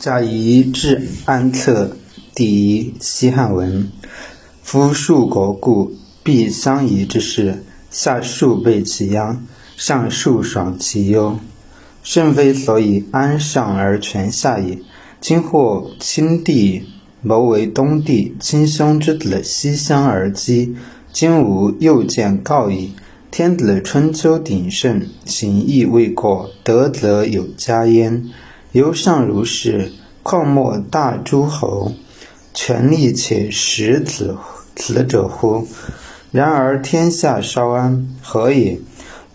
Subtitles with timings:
[0.00, 1.94] 贾谊治安策
[2.34, 3.92] 第一西汉文。
[4.62, 5.92] 夫数国故，
[6.22, 9.44] 必相宜之事，下数备其殃，
[9.76, 11.38] 上数爽其忧。
[12.02, 14.78] 甚非所以安上而全下也。
[15.20, 16.82] 今或亲帝
[17.20, 20.74] 谋为东帝，亲兄之子西乡而击。
[21.12, 22.94] 今吾又见告矣。
[23.30, 28.30] 天子春秋鼎盛，行义未过，德则有加焉。
[28.72, 29.90] 由上如是，
[30.22, 31.92] 况莫大诸侯，
[32.54, 34.36] 权力且实子
[34.76, 35.66] 子者乎？
[36.30, 38.78] 然而天下稍安，何也？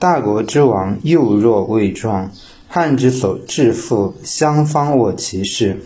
[0.00, 2.32] 大国之王幼弱未壮，
[2.66, 5.80] 汉之所致富，相方我其事。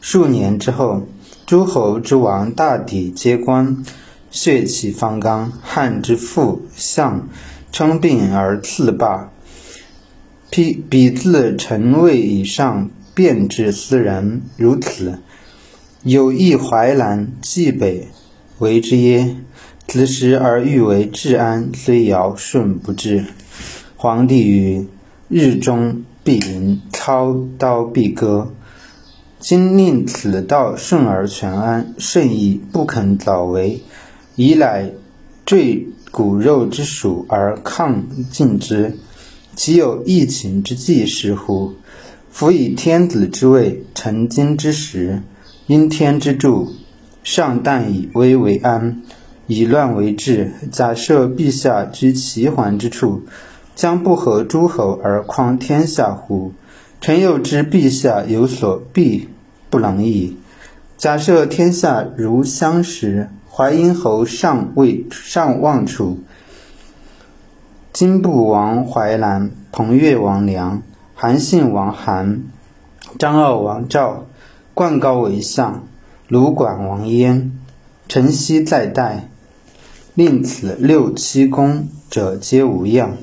[0.00, 1.02] 数年之后，
[1.44, 3.84] 诸侯之王大抵皆官，
[4.30, 5.50] 血气方刚。
[5.60, 7.28] 汉之父相
[7.72, 9.30] 称病而自罢。
[10.54, 15.18] 彼彼自臣位以上，变至斯人，如此。
[16.04, 18.06] 有意淮南、冀北
[18.60, 19.34] 为之耶？
[19.88, 23.24] 子时而欲为治安，虽尧舜不至。
[23.96, 24.84] 皇帝曰：
[25.28, 28.54] 日中必盈，操刀必割。
[29.40, 33.82] 今令此道顺而全安，甚矣，不肯早为。
[34.36, 34.92] 以乃
[35.44, 38.96] 坠骨肉之属而抗尽之。
[39.56, 41.74] 岂有疫情之计是乎？
[42.30, 45.22] 夫以天子之位，成今之时，
[45.68, 46.72] 因天之助，
[47.22, 49.02] 上旦以危为安，
[49.46, 50.52] 以乱为治。
[50.72, 53.22] 假设陛下居齐桓之处，
[53.76, 56.52] 将不合诸侯而匡天下乎？
[57.00, 59.28] 臣又知陛下有所避，
[59.70, 60.36] 不能矣。
[60.96, 66.18] 假设天下如相识，淮阴侯尚未尚望楚。
[67.94, 70.82] 金部王淮南，彭越王梁，
[71.14, 72.42] 韩信王韩，
[73.20, 74.26] 张敖王赵，
[74.74, 75.84] 冠高为相，
[76.26, 77.56] 卢管王燕，
[78.08, 79.28] 陈豨在代，
[80.14, 83.16] 令此六七公者皆无恙。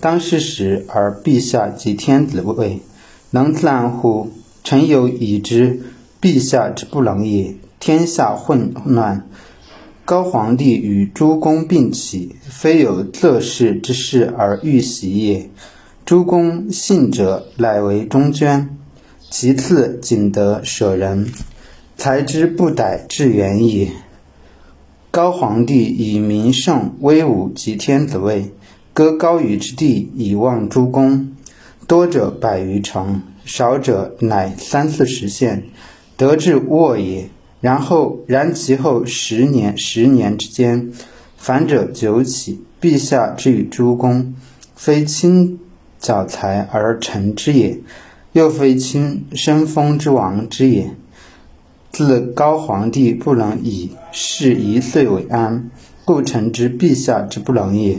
[0.00, 2.80] 当世时而陛下即天子位，
[3.32, 4.30] 能自安乎？
[4.64, 5.82] 臣有已知，
[6.18, 7.54] 陛下之不能也。
[7.78, 9.28] 天下混乱。
[10.08, 15.50] 高皇帝与诸公并起，非有乐事之事而欲喜也。
[16.06, 18.68] 诸公信者，乃为中捐；
[19.28, 21.28] 其次，仅得舍人，
[21.98, 23.90] 才之不逮至远也。
[25.10, 28.54] 高皇帝以名圣威武及天子位，
[28.94, 31.36] 割高于之地以望诸公，
[31.86, 35.64] 多者百余城，少者乃三四十县，
[36.16, 37.28] 得至沃也。
[37.60, 40.92] 然后，然其后十年，十年之间，
[41.36, 42.62] 反者九起。
[42.80, 44.36] 陛下之与诸公，
[44.76, 45.58] 非亲
[45.98, 47.80] 矫才而成之也，
[48.30, 50.94] 又非亲生封之王之也。
[51.90, 55.68] 自高皇帝不能以事一岁为安，
[56.04, 57.98] 故臣之陛下之不能也。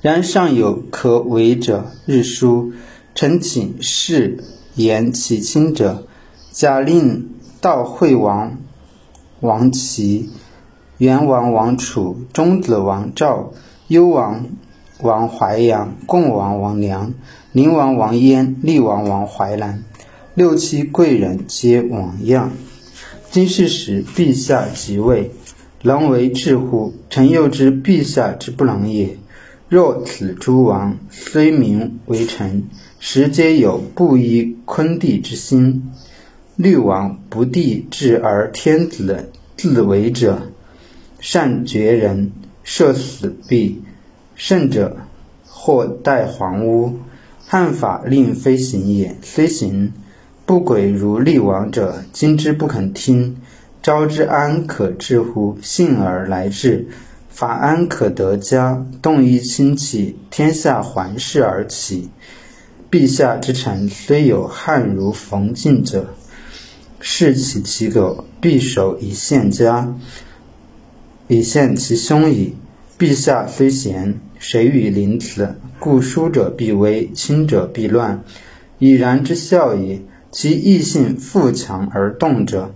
[0.00, 2.72] 然尚有可为者，日书，
[3.14, 4.42] 臣请示
[4.74, 6.06] 言其亲者，
[6.50, 7.28] 假令。
[7.60, 8.56] 道惠王
[9.40, 10.30] 王齐、
[10.96, 13.52] 元王王楚、中子王赵、
[13.88, 14.46] 幽王
[15.00, 17.12] 王淮阳、共王王梁、
[17.52, 19.84] 宁王王燕、厉王王淮南，
[20.34, 22.50] 六七贵人皆往样。
[23.30, 25.30] 今世时，陛下即位，
[25.82, 26.94] 能为治乎？
[27.10, 29.18] 臣又知陛下之不能也。
[29.68, 32.64] 若此诸王虽名为臣，
[32.98, 35.90] 实皆有不依昆帝之心。
[36.60, 40.42] 律王不帝治而天子自为者，
[41.18, 42.32] 善绝人，
[42.62, 43.82] 设死弊，
[44.34, 44.94] 甚者
[45.46, 46.98] 或待皇屋。
[47.46, 49.90] 汉法令非行也，虽行，
[50.44, 53.38] 不轨如厉王者，今之不肯听。
[53.82, 55.56] 朝之安可治乎？
[55.62, 56.86] 信而来治，
[57.30, 58.84] 法安可得家？
[59.00, 62.10] 动一亲戚，天下环视而起。
[62.90, 66.04] 陛下之臣虽有汉如冯敬者。
[67.00, 69.96] 视其其狗，必守以献家，
[71.28, 72.54] 以献其兄矣。
[72.98, 75.56] 陛下虽贤，谁与临此？
[75.78, 78.22] 故疏者必危，亲者必乱，
[78.78, 80.02] 已然之效矣。
[80.30, 82.74] 其异性富强而动者，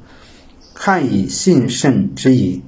[0.72, 2.62] 汉以信胜之矣。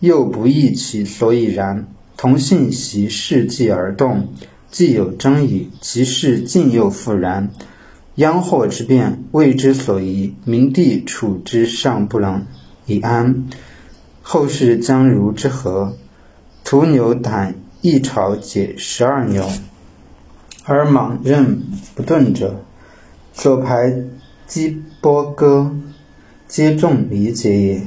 [0.00, 1.86] 又不义其所以然。
[2.16, 4.28] 同信习事继而动，
[4.70, 7.50] 既有争矣，其事尽又复然。
[8.16, 10.34] 殃祸之变，未之所宜。
[10.44, 12.46] 明帝处之尚不能
[12.86, 13.46] 以安，
[14.22, 15.96] 后世将如之何？
[16.64, 19.46] 屠牛胆一朝解十二牛，
[20.64, 21.62] 而莽刃
[21.94, 22.64] 不钝者，
[23.32, 23.94] 所排
[24.46, 25.76] 击波歌，
[26.48, 27.86] 皆众理解也。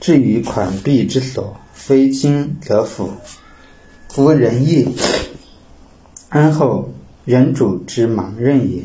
[0.00, 3.10] 至于款币之所，非今则腐。
[4.08, 4.96] 夫仁义，
[6.28, 6.92] 安后
[7.24, 8.82] 人主之盲任也；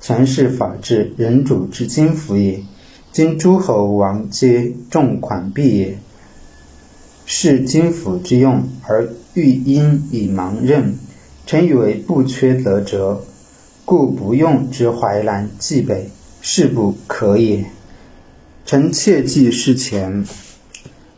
[0.00, 2.62] 权势法治，人主之金服也。
[3.10, 5.98] 今诸侯王皆重款币也，
[7.26, 10.94] 是金府之用，而欲因以盲任。
[11.46, 13.24] 臣以为不缺则折，
[13.84, 16.10] 故不用之淮南冀北，
[16.40, 17.64] 是不可也。
[18.64, 20.24] 臣切记事前。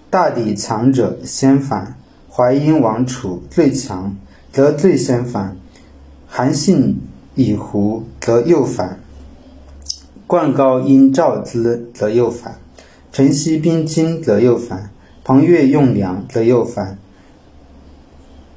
[0.09, 1.97] 大抵强者先反，
[2.29, 4.17] 淮阴王楚最强，
[4.53, 5.57] 则最先反；
[6.27, 6.97] 韩信
[7.35, 8.97] 以胡，则右反；
[10.27, 12.53] 冠高因赵资，则右反；
[13.13, 14.91] 陈豨兵金，则右反；
[15.25, 16.97] 彭越用梁，则右反；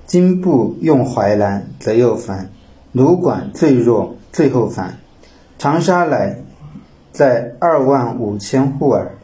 [0.05, 2.47] 金部用淮南，则右反；
[2.91, 4.97] 卢管最弱，最后反。
[5.57, 6.41] 长沙乃
[7.11, 9.17] 在二万五千户耳，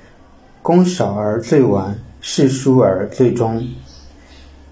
[0.62, 2.00] 攻少而最完。
[2.22, 3.66] 是疏而最终，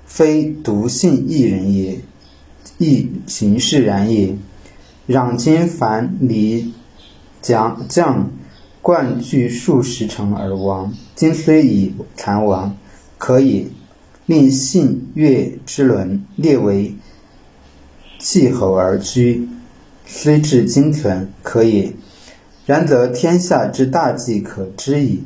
[0.05, 1.97] 非独信一人也，
[2.77, 4.35] 亦行事然也。
[5.07, 6.73] 攘今凡离
[7.41, 8.29] 将将
[8.81, 12.75] 冠据数十城而亡，今虽已残亡，
[13.17, 13.71] 可以
[14.25, 16.93] 令信越之伦列为
[18.19, 19.47] 气候而居，
[20.05, 21.93] 虽至今存，可也。
[22.65, 25.23] 然则天下之大计可知矣。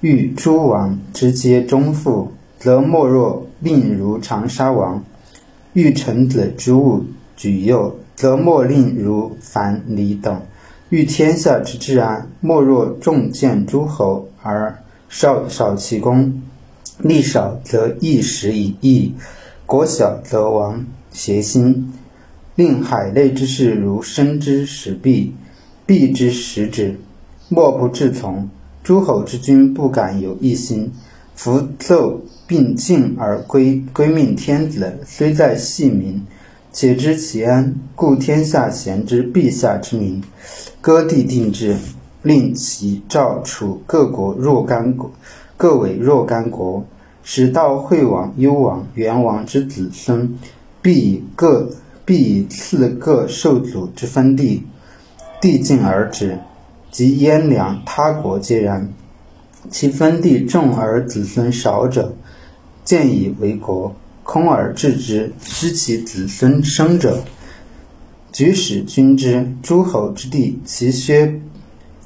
[0.00, 5.00] 欲诸王之皆忠腹，则莫若令如长沙王；
[5.72, 7.04] 欲臣子之务
[7.36, 10.36] 举右，则莫令如樊篱等；
[10.90, 14.78] 欲天下之治安，莫若重建诸侯而
[15.08, 16.42] 少少其功。
[16.98, 19.14] 力少则一时以义，
[19.66, 21.92] 国小则亡邪心。
[22.54, 25.34] 令海内之事如生之始毕，
[25.86, 27.00] 必之始止，
[27.48, 28.48] 莫不至从。
[28.84, 30.92] 诸侯之君不敢有一心，
[31.34, 36.22] 符奏并进而归归命天子，虽在细民，
[36.72, 40.22] 且知其安，故天下贤之陛下之名，
[40.80, 41.76] 割地定制，
[42.22, 45.10] 令其赵楚各国若干国，
[45.58, 46.82] 各为若干国，
[47.22, 50.38] 使到惠王、幽王、元王之子孙，
[50.80, 51.68] 必以各
[52.06, 54.64] 必以赐各受祖之分地，
[55.40, 56.38] 地尽而止。
[56.90, 58.92] 及燕梁他国皆然，
[59.70, 62.14] 其分地重而子孙少者，
[62.84, 67.24] 见以为国，空而治之，失其子孙生者，
[68.32, 71.40] 举使君之诸侯之地，其削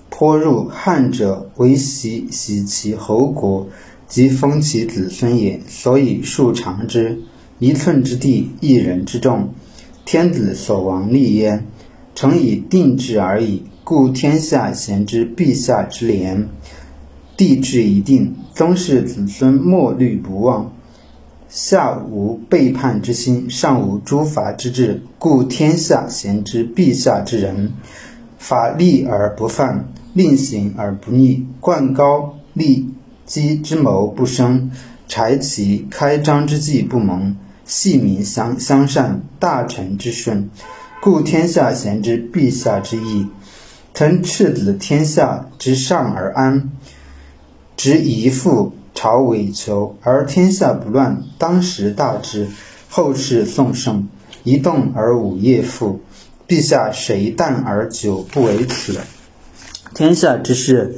[0.09, 3.69] 颇入汉者，为袭袭其侯国，
[4.09, 5.61] 及封其子孙也。
[5.69, 7.21] 所以数长之，
[7.59, 9.51] 一寸之地，一人之众，
[10.05, 11.67] 天子所亡立焉，
[12.15, 13.63] 诚以定制而已。
[13.85, 16.49] 故天下贤之陛下之廉，
[17.37, 20.73] 地制已定，宗室子孙莫虑不忘。
[21.49, 27.73] 下无背叛之心，上无诛伐之志，故天下贤之陛下之人，
[28.39, 32.91] 法立而不犯，令行而不逆，冠高利
[33.25, 34.71] 基之谋不生，
[35.07, 40.51] 柴其开张之计不萌，细民相相善，大臣之顺，
[41.01, 43.29] 故天下贤之陛下之义。
[43.95, 46.71] 臣赤子天下之上而安，
[47.77, 52.49] 执一父朝委求，而天下不乱，当时大之。
[52.89, 54.09] 后世宋盛，
[54.43, 56.01] 一动而五业复。
[56.49, 58.99] 陛下谁淡而久不为此？
[59.95, 60.97] 天下之事，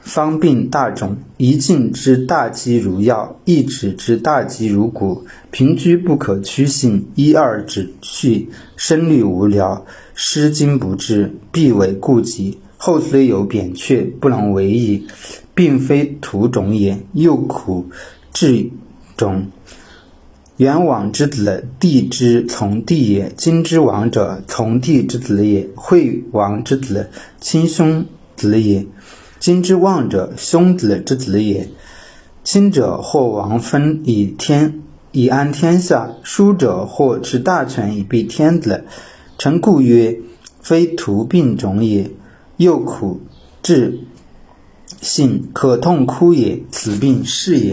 [0.00, 5.26] 方病大种，一进之大机如药，一止之大机如骨。
[5.50, 9.84] 平居不可屈信，一二止去，生虑无聊。
[10.14, 12.60] 失经不治，必为痼疾。
[12.84, 15.06] 后虽有扁鹊，不能为矣，
[15.54, 17.86] 并非土种也，又苦
[18.30, 18.68] 至
[19.16, 19.46] 种。
[20.58, 27.08] 元王之子，帝之从弟也；今之王者，从弟之子也；惠王之子，
[27.40, 28.04] 亲兄
[28.36, 28.84] 子也；
[29.38, 31.66] 今之望者，兄子之子也。
[32.42, 38.84] 亲者或王分以天以安天下，疏者或持大权以庇天子。
[39.38, 40.20] 臣故曰：
[40.60, 42.10] 非徒病种也，
[42.56, 43.20] 又苦
[43.62, 44.00] 至
[45.00, 46.62] 性可痛哭也。
[46.70, 47.72] 此病是也。